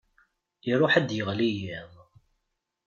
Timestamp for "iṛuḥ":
0.71-0.93